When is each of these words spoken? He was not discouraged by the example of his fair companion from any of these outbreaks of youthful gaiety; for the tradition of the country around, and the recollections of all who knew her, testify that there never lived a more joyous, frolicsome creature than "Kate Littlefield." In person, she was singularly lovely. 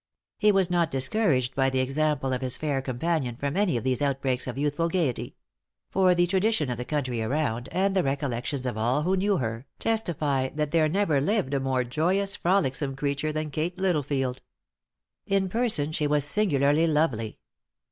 He 0.39 0.51
was 0.51 0.71
not 0.71 0.89
discouraged 0.89 1.53
by 1.53 1.69
the 1.69 1.79
example 1.79 2.33
of 2.33 2.41
his 2.41 2.57
fair 2.57 2.81
companion 2.81 3.35
from 3.35 3.55
any 3.55 3.77
of 3.77 3.83
these 3.83 4.01
outbreaks 4.01 4.47
of 4.47 4.57
youthful 4.57 4.89
gaiety; 4.89 5.35
for 5.91 6.15
the 6.15 6.25
tradition 6.25 6.71
of 6.71 6.77
the 6.79 6.85
country 6.85 7.21
around, 7.21 7.69
and 7.71 7.93
the 7.95 8.01
recollections 8.01 8.65
of 8.65 8.79
all 8.79 9.03
who 9.03 9.15
knew 9.15 9.37
her, 9.37 9.67
testify 9.77 10.49
that 10.55 10.71
there 10.71 10.89
never 10.89 11.21
lived 11.21 11.53
a 11.53 11.59
more 11.59 11.83
joyous, 11.83 12.35
frolicsome 12.35 12.95
creature 12.95 13.31
than 13.31 13.51
"Kate 13.51 13.77
Littlefield." 13.77 14.41
In 15.27 15.49
person, 15.49 15.91
she 15.91 16.07
was 16.07 16.23
singularly 16.25 16.87
lovely. 16.87 17.37